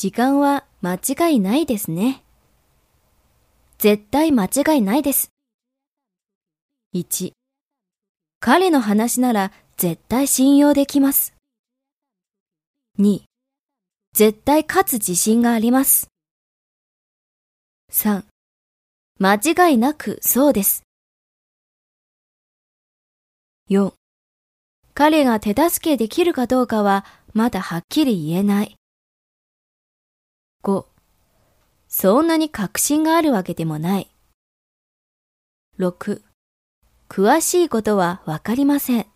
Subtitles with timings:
[0.00, 2.24] 時間は間違いないですね。
[3.76, 5.30] 絶対間違いないです。
[6.94, 7.32] 1、
[8.40, 11.34] 彼の話なら絶対信用できます。
[12.98, 13.24] 2、
[14.14, 16.08] 絶対勝つ自信があります。
[17.92, 18.24] 3、
[19.18, 19.34] 間
[19.68, 20.82] 違いなくそうです。
[23.68, 23.92] 4、
[24.94, 27.04] 彼が手助けできるかどうかは
[27.34, 28.79] まだはっきり言えない。
[30.62, 30.84] 5、
[31.88, 34.10] そんなに確信があるわけでもない。
[35.78, 36.20] 6、
[37.08, 39.06] 詳しいことはわかりません。